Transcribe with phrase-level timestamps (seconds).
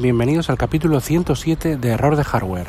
[0.00, 2.68] bienvenidos al capítulo 107 de Error de Hardware.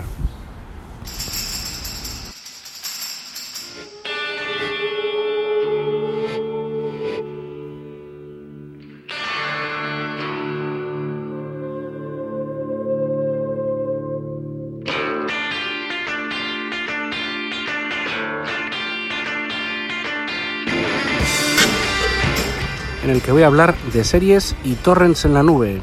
[23.04, 25.82] en el que voy a hablar de series y torrents en la nube.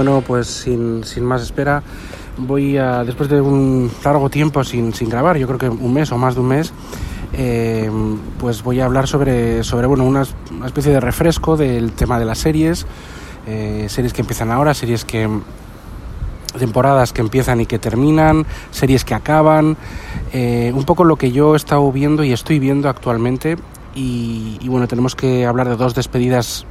[0.00, 1.82] Bueno, pues sin, más espera,
[2.38, 6.10] voy a, después de un largo tiempo sin, sin grabar, yo creo que un mes
[6.10, 6.72] o más de un mes,
[7.34, 7.90] eh,
[8.38, 10.22] pues voy a hablar sobre, sobre bueno, una,
[10.64, 12.86] especie de refresco del tema de las series,
[13.46, 15.28] eh, series que empiezan ahora, series que
[16.58, 19.76] temporadas que empiezan y que terminan, series que acaban,
[20.32, 23.58] eh, un poco lo que yo he estado viendo y estoy viendo actualmente
[23.94, 26.64] y, y bueno, tenemos que hablar de dos despedidas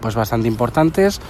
[0.00, 1.20] pues bastante importantes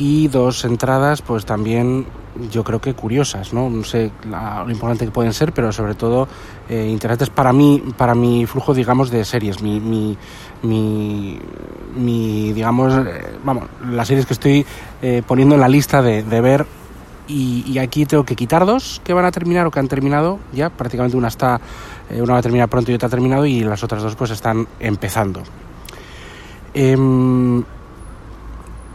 [0.00, 2.06] y dos entradas pues también
[2.50, 3.68] yo creo que curiosas, ¿no?
[3.68, 6.26] No sé lo importante que pueden ser, pero sobre todo
[6.70, 10.16] eh, interesantes para mí, para mi flujo, digamos, de series, mi, mi,
[10.62, 14.64] mi, digamos, eh, vamos, las series que estoy
[15.02, 16.66] eh, poniendo en la lista de, de ver
[17.28, 20.70] y, aquí tengo que quitar dos que van a terminar o que han terminado ya,
[20.70, 21.60] prácticamente una está,
[22.10, 24.66] una va a terminar pronto y otra ha terminado y las otras dos pues están
[24.80, 25.42] empezando.
[26.72, 27.62] Em,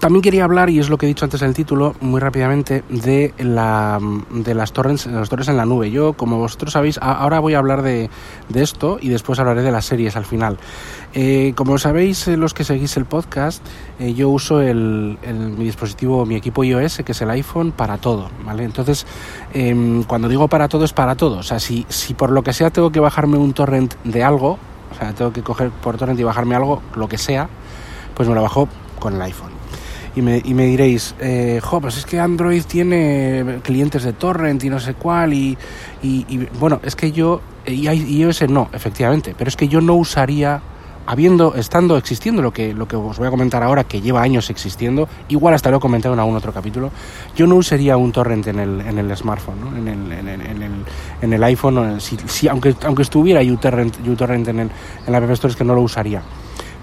[0.06, 2.84] también quería hablar, y es lo que he dicho antes en el título, muy rápidamente,
[2.90, 5.90] de, la, de las torres las torres en la nube.
[5.90, 8.12] Yo, como vosotros sabéis, ahora voy a hablar de,
[8.50, 10.60] de esto y después hablaré de las series al final.
[11.16, 13.66] Eh, como sabéis, eh, los que seguís el podcast,
[13.98, 15.18] eh, yo uso el,
[15.58, 18.64] mi dispositivo, mi equipo iOS, que es el iPhone, para todo, ¿vale?
[18.64, 19.08] Entonces,
[19.56, 21.40] em, cuando digo para todo, es para todo.
[21.40, 24.60] O sea, si, si por lo que sea tengo que bajarme un torrent de algo,
[24.92, 27.50] o sea, tengo que coger por torrent y bajarme algo, lo que sea,
[28.14, 29.55] pues me lo bajo con el iPhone
[30.16, 34.64] y me, y me diréis, eh, jo, pues es que Android tiene clientes de torrent
[34.64, 35.58] y no sé cuál, y,
[36.02, 40.62] y, bueno, es que yo, y, iOS no, efectivamente, pero es que yo no usaría
[41.08, 44.50] habiendo, estando existiendo lo que, lo que os voy a comentar ahora, que lleva años
[44.50, 46.92] existiendo, igual hasta lo he comentado en algún otro capítulo,
[47.36, 49.78] yo no usaría un torrent en el, en el smartphone, ¿no?
[49.78, 50.72] en, el, en, el, en, el,
[51.22, 54.72] en el iPhone, si, si, aunque, aunque estuviera uTorrent, uTorrent en, el,
[55.06, 56.22] en la App Store, es que no lo usaría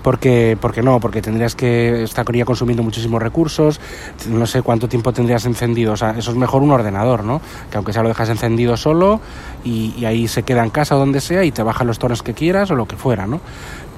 [0.02, 3.80] porque, porque no, porque tendrías que estaría consumiendo muchísimos recursos,
[4.28, 7.40] no sé cuánto tiempo tendrías encendido, o sea, eso es mejor un ordenador, ¿no?
[7.70, 9.20] Que aunque sea lo dejas encendido solo
[9.64, 12.34] y, ahí se queda en casa o donde sea y te bajan los tonos que
[12.34, 13.40] quieras o lo que fuera, ¿no?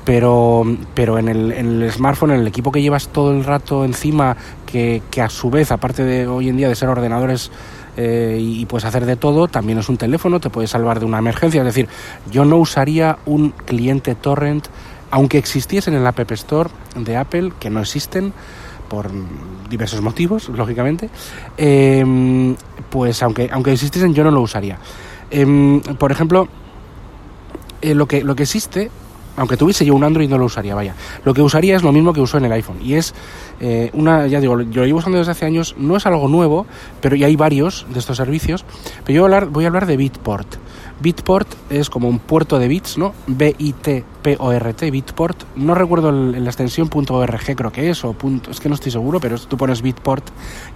[0.04, 3.86] Pero, pero en, el, en el smartphone, en el equipo que llevas todo el rato
[3.86, 4.36] encima,
[4.66, 7.50] que, que a su vez, aparte de hoy en día de ser ordenadores
[7.96, 11.18] eh, y puedes hacer de todo, también es un teléfono, te puede salvar de una
[11.18, 11.60] emergencia.
[11.60, 11.88] Es decir,
[12.30, 14.66] yo no usaría un cliente torrent
[15.10, 18.32] aunque existiesen en la App Store de Apple, que no existen
[18.88, 19.10] por
[19.68, 21.10] diversos motivos, lógicamente,
[21.56, 22.54] em,
[22.90, 24.78] pues aunque, aunque existiesen yo no lo usaría.
[25.30, 26.48] Em, por ejemplo,
[27.80, 28.90] eh, lo, que, lo que existe
[29.36, 30.94] aunque tuviese yo un Android no lo usaría, vaya.
[31.24, 32.78] Lo que usaría es lo mismo que uso en el iPhone.
[32.82, 33.14] Y es
[33.60, 36.66] eh, una, ya digo, yo lo llevo usando desde hace años, no es algo nuevo,
[37.00, 38.64] pero ya hay varios de estos servicios.
[39.04, 40.56] Pero yo voy a hablar, voy a hablar de Bitport.
[41.00, 43.14] Bitport es como un puerto de bits, ¿no?
[43.26, 45.44] B-I-T-P-O-R-T, Bitport.
[45.56, 49.20] No recuerdo la extensión .org creo que es, o punto, es que no estoy seguro,
[49.20, 50.24] pero tú pones Bitport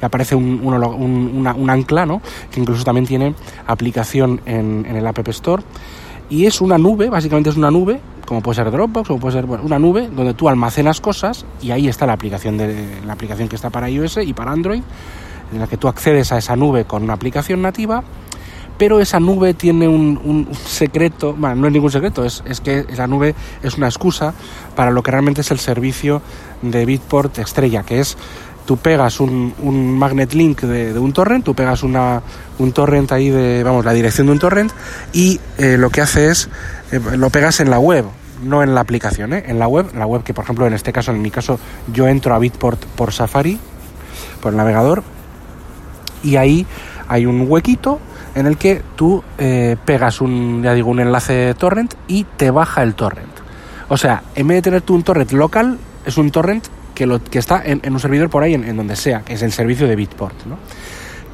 [0.01, 2.21] y aparece un, un, ancla, ¿no?
[2.51, 3.35] Que incluso también tiene
[3.67, 5.63] aplicación en, el App Store.
[6.31, 9.47] Y es una nube, básicamente es una nube como puede ser Dropbox o puede ser
[9.47, 13.57] una nube donde tú almacenas cosas y ahí está la aplicación de la aplicación que
[13.57, 14.83] está para iOS y para Android
[15.51, 18.05] en la que tú accedes a esa nube con una aplicación nativa
[18.79, 23.07] pero esa nube tiene un, secreto, bueno, no es ningún secreto, es, es, que la
[23.07, 24.33] nube es una excusa
[24.77, 26.23] para lo que realmente es el servicio
[26.63, 28.17] de Bitport Estrella, que es
[28.69, 32.23] tú pegas un, un magnet link de, un torrent, tú pegas una,
[32.59, 34.71] un torrent ahí de, vamos, la dirección de un torrent
[35.13, 36.51] y eh, lo que hace es,
[36.93, 38.05] eh, lo pegas en la web,
[38.45, 39.45] no en la aplicación, ¿eh?
[39.47, 41.59] en la web, la web que por ejemplo en este caso, en mi caso,
[41.95, 43.59] yo entro a Bitport por Safari,
[44.43, 45.03] por el navegador,
[46.23, 46.67] y ahí
[47.09, 48.01] hay un huequito
[48.35, 52.83] en el que tú eh, pegas un, ya digo, un enlace torrent y te baja
[52.83, 53.29] el torrent.
[53.89, 57.23] O sea, en vez de tener tú un torrent local, es un torrent que, lo,
[57.23, 59.97] que está en, un servidor por ahí, en, donde sea, que es el servicio de
[59.97, 60.47] Bitport.
[60.47, 60.59] ¿no?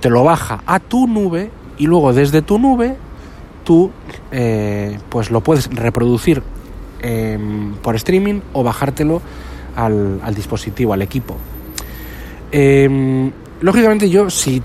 [0.00, 2.96] Te lo baja a tu nube y luego desde tu nube
[3.64, 3.90] tú
[4.30, 6.42] eh, pues lo puedes reproducir
[7.04, 9.20] Em, por streaming o bajártelo
[9.76, 11.36] al, dispositivo, al equipo.
[12.50, 13.30] Em,
[13.60, 14.62] lógicamente yo si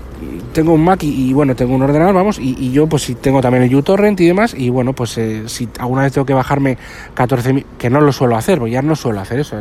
[0.52, 3.64] tengo un Mac y, bueno, tengo un ordenador, vamos, y, yo pues si tengo también
[3.64, 6.76] el uTorrent y demás, y bueno, pues eh, si alguna vez tengo que bajarme
[7.14, 9.56] 14.000, que no lo suelo hacer, porque ya no suelo hacer eso,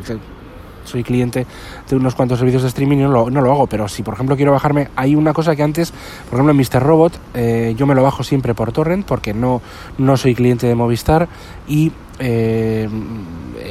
[0.86, 1.46] soy cliente
[1.88, 4.16] de unos cuantos servicios de streaming y no lo, no lo hago, pero si por
[4.16, 5.92] ejemplo quiero bajarme, hay una cosa que antes,
[6.30, 6.84] por ejemplo en Mr.
[6.84, 9.62] Robot, eh, yo me lo bajo siempre por torrent porque no,
[9.98, 11.28] no soy cliente de Movistar
[11.68, 12.90] y eh,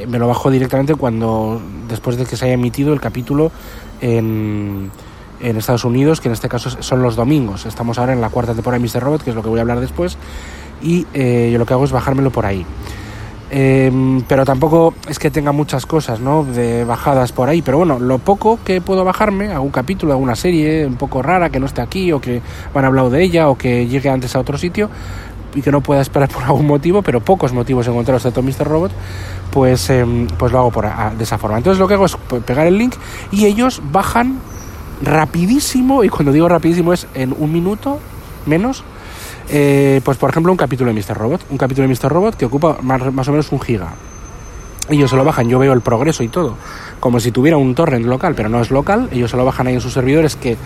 [0.09, 3.51] me lo bajo directamente cuando, después de que se haya emitido el capítulo
[4.01, 4.91] en
[5.41, 7.67] en Estados Unidos, que en este caso son los domingos.
[7.67, 9.03] Estamos ahora en la cuarta temporada de Mr.
[9.03, 10.17] Robot, que es lo que voy a hablar después,
[10.83, 12.65] y eh, yo lo que hago es bajármelo por ahí.
[13.51, 16.45] Em, pero tampoco es que tenga muchas cosas, ¿no?
[16.45, 17.63] De bajadas por ahí.
[17.63, 21.59] Pero bueno, lo poco que puedo bajarme, algún capítulo, alguna serie un poco rara que
[21.59, 22.43] no esté aquí, o que
[22.75, 24.91] van a hablar de ella, o que llegue antes a otro sitio,
[25.55, 28.69] y que no pueda esperar por algún motivo, pero pocos motivos encontrados de todo Mr.
[28.69, 28.93] Robot,
[29.51, 30.87] pues, em, pues lo hago por,
[31.17, 31.57] de esa forma.
[31.57, 32.95] Entonces lo que hago es pegar el link
[33.33, 34.41] y ellos bajan
[35.03, 37.99] rapidísimo, y cuando digo rapidísimo es en un minuto
[38.47, 38.85] menos,
[39.49, 41.17] eh, pues por ejemplo un capítulo de Mr.
[41.17, 42.11] Robot, un capítulo de Mr.
[42.11, 43.95] Robot que ocupa más, más o menos un giga.
[44.91, 46.55] Ellos se lo bajan, yo veo el progreso y todo,
[46.99, 49.75] como si tuviera un torrent local, pero no es local, ellos se lo bajan ahí
[49.75, 50.57] en sus servidores que,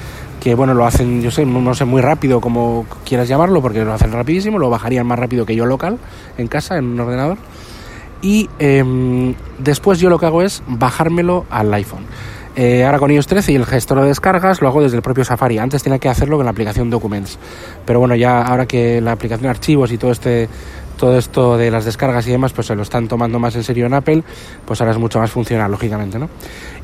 [0.40, 3.92] que bueno, lo hacen, yo sé, no sé, muy rápido como quieras llamarlo, porque lo
[3.92, 5.98] hacen rapidísimo, lo bajarían más rápido que yo local,
[6.38, 7.36] en casa, en un ordenador.
[8.22, 12.04] Y em, después yo lo que hago es bajármelo al iPhone.
[12.54, 15.24] Eh, ahora con iOS 13 y el gestor de descargas lo hago desde el propio
[15.24, 15.58] Safari.
[15.58, 17.38] Antes tenía que hacerlo con la aplicación Documents.
[17.86, 20.48] Pero bueno, ya ahora que la aplicación archivos y todo este
[21.02, 23.86] todo esto de las descargas y demás, pues se lo están tomando más en serio
[23.86, 24.22] en Apple,
[24.64, 26.28] pues ahora es mucho más funcional, lógicamente, ¿no?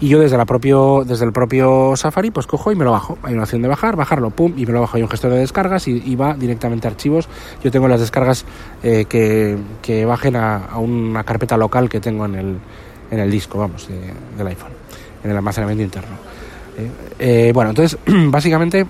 [0.00, 3.16] Y yo desde la propio, desde el propio Safari, pues cojo y me lo bajo.
[3.22, 4.96] Hay una opción de bajar, bajarlo, pum, y me lo bajo.
[4.96, 7.28] Hay un gestor de descargas y, va directamente a archivos.
[7.62, 8.44] Yo tengo las descargas
[8.82, 12.58] eh, que, que, bajen a, una carpeta local que tengo en el,
[13.12, 13.88] en el disco, vamos,
[14.36, 14.77] del iPhone
[15.22, 16.16] en el almacenamiento interno.
[16.76, 18.86] Eh, eh, bueno, entonces básicamente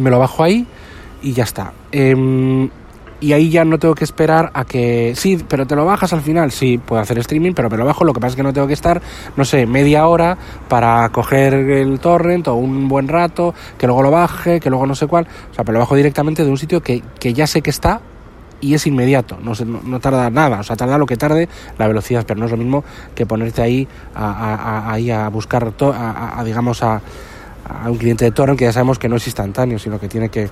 [0.00, 0.66] me lo bajo ahí
[1.22, 1.72] y ya está.
[1.92, 2.68] Em,
[3.18, 5.14] y ahí ya no tengo que esperar a que...
[5.16, 6.52] Sí, pero te lo bajas al final.
[6.52, 8.04] Sí, puedo hacer streaming, pero me lo bajo.
[8.04, 9.00] Lo que pasa es que no tengo que estar,
[9.36, 10.36] no sé, media hora
[10.68, 14.94] para coger el torrent o un buen rato, que luego lo baje, que luego no
[14.94, 15.26] sé cuál.
[15.50, 18.00] O sea, me lo bajo directamente de un sitio que, que ya sé que está
[18.60, 19.52] y es inmediato, no,
[19.84, 21.48] no, tarda nada, o sea, tarda lo que tarde
[21.78, 27.00] la velocidad, pero no es lo mismo que ponerte ahí a, buscar, a, digamos, a,
[27.86, 30.48] un cliente de torrent que ya sabemos que no es instantáneo, sino que tiene que,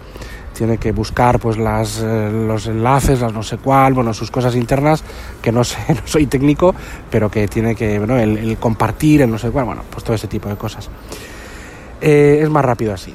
[0.52, 4.56] tiene que buscar pues las, eh, los enlaces, las no sé cuál, bueno, sus cosas
[4.56, 5.04] internas,
[5.40, 6.74] que no sé, no soy técnico,
[7.10, 10.26] pero que tiene que, bueno, el, compartir, el no sé cuál, bueno, pues todo ese
[10.26, 10.90] tipo de cosas.
[12.00, 13.14] Eh, es más rápido así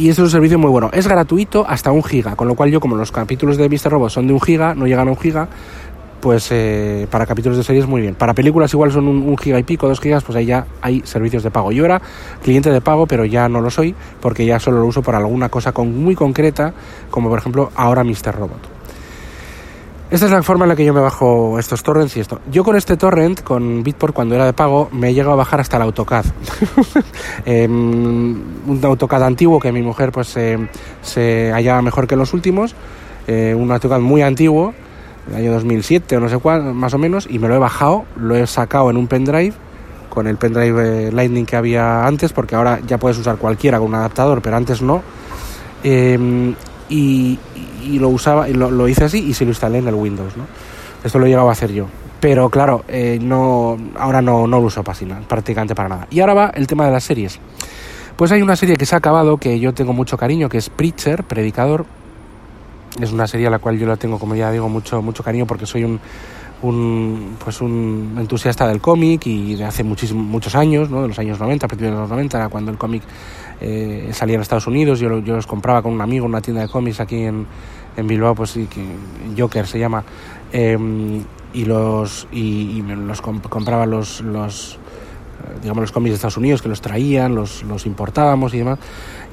[0.00, 0.88] y es un servicio muy bueno.
[0.94, 3.90] Es gratuito hasta un giga, con lo cual yo como los capítulos de Mr.
[3.90, 5.46] Robot son de un giga, no llegan a un giga,
[6.22, 8.14] pues eh, para capítulos de series muy bien.
[8.14, 11.42] Para películas igual son un, giga y pico, dos gigas, pues ahí ya hay servicios
[11.42, 11.70] de pago.
[11.70, 12.00] Yo era
[12.42, 15.50] cliente de pago, pero ya no lo soy porque ya solo lo uso para alguna
[15.50, 16.72] cosa con, muy concreta,
[17.10, 18.34] como por ejemplo ahora Mr.
[18.34, 18.79] Robot.
[20.10, 22.40] Esta es la forma en la que yo me bajo estos torrents y esto.
[22.50, 25.60] Yo con este torrent, con Bitport, cuando era de pago, me he llegado a bajar
[25.60, 26.24] hasta el AutoCAD.
[27.44, 32.74] Em, un AutoCAD antiguo que mi mujer pues se hallaba mejor que los últimos.
[33.28, 34.74] Eh, un AutoCAD muy antiguo,
[35.28, 38.04] del año 2007 o no sé cuál, más o menos, y me lo he bajado,
[38.16, 39.54] lo he sacado en un pendrive
[40.08, 43.88] con el pendrive eh, Lightning que había antes, porque ahora ya puedes usar cualquiera con
[43.88, 45.02] un adaptador, pero antes no.
[45.84, 46.54] Em,
[46.90, 47.38] y,
[47.98, 50.44] lo usaba, lo, lo, hice así y se lo instalé en el Windows, ¿no?
[51.02, 51.86] Esto lo he a hacer yo.
[52.20, 56.06] Pero claro, eh, no, ahora no, no lo uso prácticamente para nada.
[56.10, 57.40] Y ahora va el tema de las series.
[58.16, 60.68] Pues hay una serie que se ha acabado que yo tengo mucho cariño, que es
[60.68, 61.86] Preacher, Predicador.
[63.00, 65.46] Es una serie a la cual yo la tengo, como ya digo, mucho, mucho cariño
[65.46, 66.00] porque soy un,
[66.62, 71.02] un, pues un entusiasta del cómic y de hace muchos años, ¿no?
[71.02, 73.02] de los años 90, a partir de los 90, cuando el cómic
[73.60, 76.62] eh, salía en Estados Unidos, yo, yo los compraba con un amigo en una tienda
[76.62, 77.46] de cómics aquí en,
[77.96, 78.84] en Bilbao, pues sí, que
[79.40, 80.04] Joker se llama,
[80.52, 84.78] em, y los y, me los compraba los, los
[85.60, 88.78] digamos los cómics de Estados Unidos que los traían, los, importábamos y demás.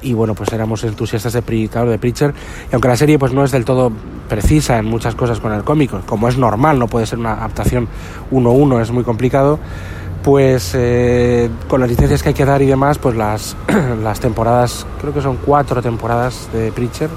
[0.02, 2.34] Y bueno pues éramos entusiastas de, de Preacher
[2.70, 3.90] y aunque la serie pues no es del todo
[4.28, 7.88] precisa en muchas cosas con el cómic como es normal no puede ser una adaptación
[8.30, 9.58] uno a uno es muy complicado
[10.22, 13.56] pues eh, con las licencias que hay que dar y demás pues las,
[14.02, 17.08] las temporadas creo que son cuatro temporadas de Preacher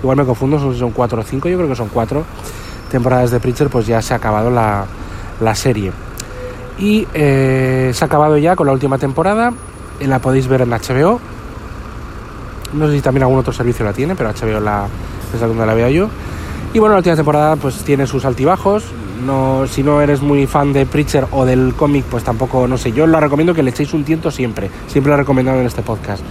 [0.00, 2.24] igual me confundo son, son cuatro o cinco yo creo que son cuatro
[2.90, 4.86] temporadas de Preacher pues ya se ha acabado la,
[5.40, 5.92] la serie
[6.78, 9.52] y eh, se ha acabado ya con la última temporada
[10.00, 11.20] la podéis ver en HBO
[12.72, 14.86] no sé si también algún otro servicio la tiene, pero HBO la,
[15.32, 16.08] es donde la veo yo.
[16.74, 18.84] Y bueno, la última temporada pues tiene sus altibajos.
[19.24, 22.92] No, si no eres muy fan de Preacher o del cómic, pues tampoco, no sé,
[22.92, 24.70] yo la recomiendo que le echéis un tiento siempre.
[24.86, 26.22] Siempre lo he recomendado en este podcast.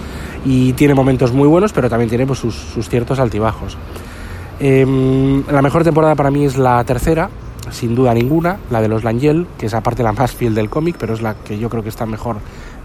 [0.46, 3.77] y tiene momentos muy buenos, pero también tiene pues, sus, sus ciertos altibajos.
[4.60, 7.30] Em, la mejor temporada para mí es la tercera,
[7.72, 10.96] sin duda ninguna, la de los Langel, que es aparte la más fiel del cómic,
[11.00, 12.38] pero es la que yo creo que está mejor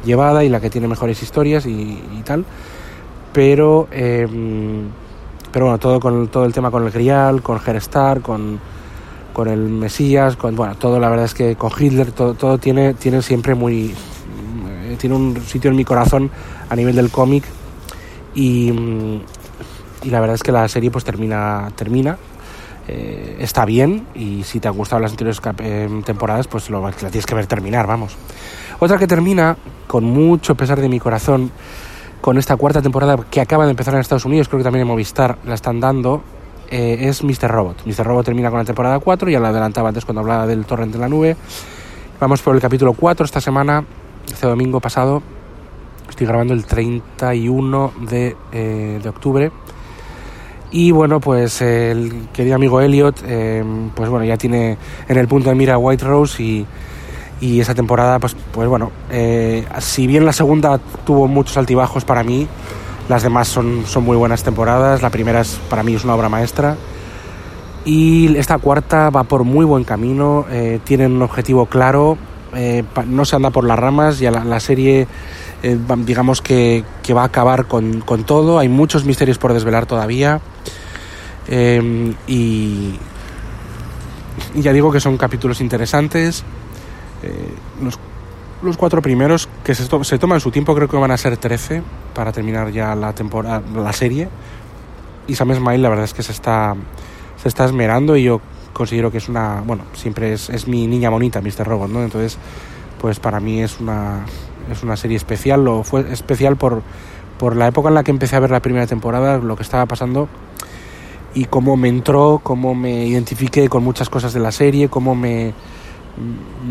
[0.04, 2.44] llevada y la que tiene mejores historias y, tal.
[3.32, 4.88] Pero, em,
[5.50, 8.60] pero bueno, todo con todo el tema con el Grial, con Herstar, con,
[9.32, 12.94] con el Mesías, con bueno, todo la verdad es que con Hitler, todo, todo tiene,
[12.94, 13.94] tiene siempre muy
[14.84, 16.30] eh, tiene un sitio en mi corazón
[16.68, 17.44] a nivel del cómic
[18.34, 18.70] y,
[20.02, 22.18] y la verdad es que la serie pues termina termina
[22.94, 26.92] eh, está bien y si te han gustado las anteriores eh, temporadas pues lo, la
[26.92, 28.18] tienes que ver terminar vamos
[28.80, 29.56] otra que termina
[29.86, 31.50] con mucho pesar de mi corazón
[32.20, 34.88] con esta cuarta temporada que acaba de empezar en Estados Unidos creo que también en
[34.88, 36.22] Movistar la están dando
[36.70, 37.50] eh, es Mr.
[37.50, 38.04] Robot Mr.
[38.04, 41.00] Robot termina con la temporada 4 ya la adelantaba antes cuando hablaba del torrent en
[41.00, 41.34] la nube
[42.20, 43.86] vamos por el capítulo 4 esta semana
[44.26, 45.22] este domingo pasado
[46.10, 49.50] estoy grabando el 31 de, de octubre
[50.72, 53.62] y bueno, pues el querido amigo Elliot, eh,
[53.94, 56.66] pues bueno, ya tiene en el punto de mira White Rose y,
[57.42, 62.22] y esa temporada, pues, pues bueno, eh, si bien la segunda tuvo muchos altibajos para
[62.22, 62.48] mí,
[63.10, 65.02] las demás son, son muy buenas temporadas.
[65.02, 66.76] La primera es, para mí es una obra maestra.
[67.84, 72.16] Y esta cuarta va por muy buen camino, eh, tiene un objetivo claro,
[73.06, 75.08] no se anda por las ramas, ya la, la serie
[76.04, 80.40] digamos que, que, va a acabar con, con, todo, hay muchos misterios por desvelar todavía.
[81.48, 82.98] Eh, y,
[84.54, 86.44] ya digo que son capítulos interesantes.
[87.22, 87.98] Eh, los,
[88.62, 91.82] los, cuatro primeros, que se, se, toman su tiempo, creo que van a ser 13
[92.14, 94.28] para terminar ya la temporada, la serie.
[95.26, 96.74] Y Sam Smile, la verdad es que se está,
[97.40, 98.40] se está esmerando y yo
[98.72, 101.66] considero que es una, bueno, siempre es, es mi niña bonita, Mr.
[101.66, 102.02] Robot, ¿no?
[102.02, 102.38] Entonces,
[103.00, 104.24] pues para mí es una,
[104.70, 106.82] es una serie especial, lo fue especial por,
[107.38, 109.86] por la época en la que empecé a ver la primera temporada, lo que estaba
[109.86, 110.28] pasando
[111.34, 115.52] y cómo me entró, cómo me identifiqué con muchas cosas de la serie, cómo me,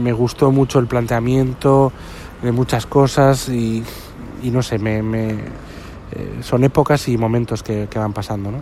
[0.01, 1.91] me gustó mucho el planteamiento
[2.41, 3.84] de muchas cosas y,
[4.44, 8.51] y no sé, me, me eh, son épocas y momentos que, que van pasando.
[8.51, 8.62] ¿no?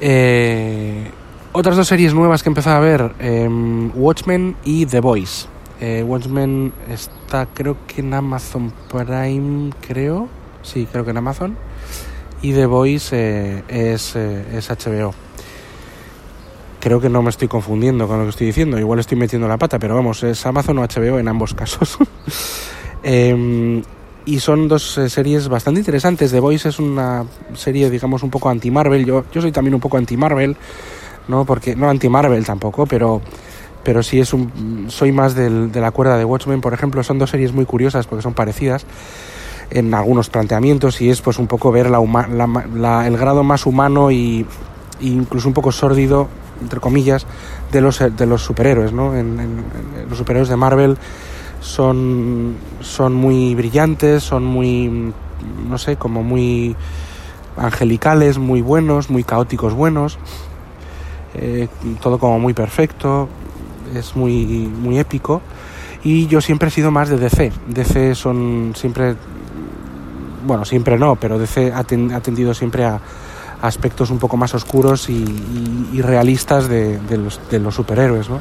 [0.00, 1.10] Eh,
[1.52, 3.48] otras dos series nuevas que he a ver, eh,
[3.94, 5.46] Watchmen y The Voice.
[5.80, 10.28] Eh, Watchmen está creo que en Amazon Prime, creo.
[10.62, 11.56] Sí, creo que en Amazon
[12.42, 15.14] y The Voice eh, es, eh, HBO.
[16.80, 19.58] Creo que no me estoy confundiendo con lo que estoy diciendo, igual estoy metiendo la
[19.58, 21.98] pata, pero vamos, es Amazon o HBO en ambos casos.
[23.02, 23.82] eh,
[24.24, 26.30] y son dos eh, series bastante interesantes.
[26.30, 29.04] The Voice es una serie, digamos, un poco anti-Marvel.
[29.04, 30.56] Yo, yo soy también un poco anti-Marvel,
[31.28, 31.44] ¿no?
[31.44, 33.20] Porque, no anti-Marvel tampoco, pero,
[33.82, 37.02] pero sí es un, soy más del, de la cuerda de Watchmen, por ejemplo.
[37.02, 38.84] Son dos series muy curiosas porque son parecidas
[39.70, 43.66] en algunos planteamientos y es pues un poco ver la, la, la, el grado más
[43.66, 44.46] humano y,
[45.00, 46.28] e incluso un poco sórdido
[46.60, 47.26] entre comillas
[47.72, 49.64] de los de los superhéroes no en
[50.08, 50.98] los superhéroes de Marvel
[51.60, 55.12] son son muy brillantes son muy
[55.68, 56.76] no sé como muy
[57.56, 60.18] angelicales muy buenos muy caóticos buenos
[61.34, 61.68] eh,
[62.00, 63.28] todo como muy perfecto
[63.94, 65.40] es muy muy épico.
[66.02, 69.16] Y yo siempre he sido más de DC DC son siempre
[70.44, 73.00] bueno, siempre no, pero DC ha, ten, siempre a,
[73.62, 78.40] aspectos un poco más oscuros y, realistas de, de, los, de, los, superhéroes, ¿no?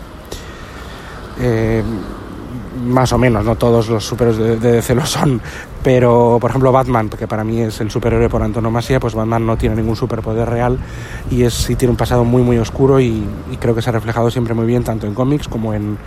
[1.39, 1.83] Eh,
[2.85, 5.41] más o menos, no todos los superhéroes de, DC lo son,
[5.83, 9.57] pero por ejemplo Batman, que para mí es el superhéroe por antonomasia, pues Batman no
[9.57, 10.77] tiene ningún superpoder real
[11.29, 13.93] y es sí tiene un pasado muy muy oscuro y, y creo que se ha
[13.93, 15.97] reflejado siempre muy bien tanto en cómics como en,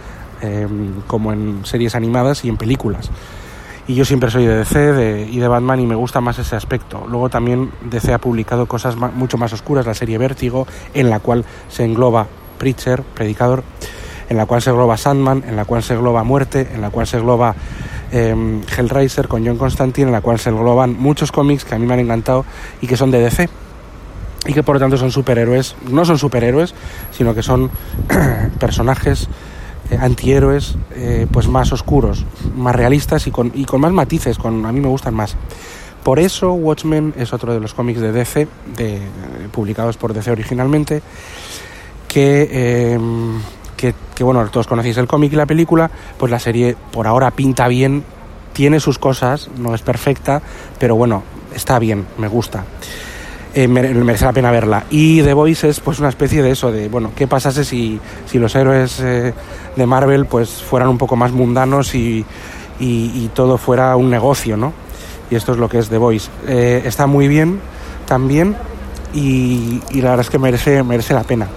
[0.41, 0.67] eh,
[1.07, 3.11] como en series animadas y en películas
[3.93, 6.57] y yo siempre soy de DC de, y de Batman y me gusta más ese
[6.57, 7.05] aspecto.
[7.11, 11.21] Luego también DC ha publicado cosas más, mucho más oscuras, la serie Vértigo, en la
[11.21, 13.63] cual se engloba Preacher, Predicador,
[14.31, 17.07] en la cual se engloba Sandman, en la cual se engloba Muerte, en la cual
[17.07, 17.55] se engloba
[18.13, 21.85] eh, Hellraiser con John Constantine, en la cual se engloban muchos cómics que a mí
[21.85, 22.47] me han encantado
[22.81, 23.51] y que son de DC
[24.47, 26.75] y que por lo tanto son superhéroes, no son superhéroes,
[27.11, 27.71] sino que son
[28.59, 29.29] personajes
[29.93, 32.25] eh, antihéroes eh, pues más oscuros,
[32.57, 35.37] más realistas y con, y con más matices, con, a mí me gustan más.
[36.03, 39.01] Por eso Watchmen es otro de los cómics de DC, de,
[39.53, 41.03] publicados por DC originalmente,
[42.09, 42.99] que, eh,
[43.77, 47.31] que, que, bueno, todos conocéis el cómic y la película, pues la serie por ahora
[47.31, 48.03] pinta bien,
[48.55, 50.41] tiene sus cosas, no es perfecta,
[50.79, 51.23] pero bueno,
[51.55, 52.65] está bien, me gusta
[53.55, 54.85] eh, merece la pena verla.
[54.91, 58.39] Y The Voice es pues una especie de eso, de bueno, ¿qué pasase si, si
[58.39, 59.35] los héroes eh,
[59.77, 62.25] de Marvel pues fueran un poco más mundanos y,
[62.81, 64.73] y, y, todo fuera un negocio, ¿no?
[65.33, 66.29] y esto es lo que es The Voice.
[66.47, 67.59] Eh, está muy bien
[68.07, 68.55] también
[69.15, 71.49] y, la verdad es que merece, merece la pena,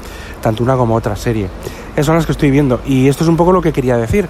[0.42, 1.50] tanto una como otra serie.
[1.92, 4.30] Esas son las que estoy viendo y esto es un poco lo que quería decir.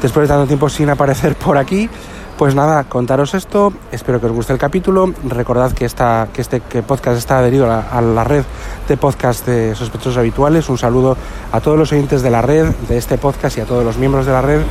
[0.00, 1.88] Después de tanto tiempo sin aparecer por aquí,
[2.36, 6.60] pues nada, contaros esto, espero que os guste el capítulo, recordad que, esta, que este
[6.60, 8.44] podcast está adherido a la, red
[8.88, 11.16] de podcast de sospechosos habituales, un saludo
[11.52, 14.26] a todos los oyentes de la red, de este podcast y a todos los miembros
[14.26, 14.62] de la red.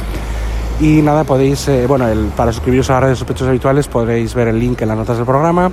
[0.81, 2.05] Y nada, podéis, eh, bueno,
[2.35, 5.17] para suscribiros a la red de sospechosos habituales podréis ver el link en las notas
[5.17, 5.71] del programa.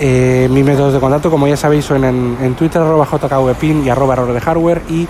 [0.00, 4.14] Eh, mis métodos de contacto, como ya sabéis, son en, Twitter, arroba jkvpin y arroba
[4.14, 5.08] error de hardware y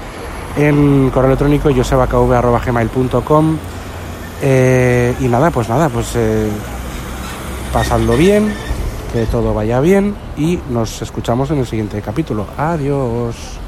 [0.56, 3.58] en correo electrónico josebakv.gmail.com
[4.42, 6.48] eh, y nada, pues nada, pues eh,
[7.72, 8.52] pasando bien,
[9.12, 12.46] que todo vaya bien y nos escuchamos en el siguiente capítulo.
[12.56, 13.58] Adiós.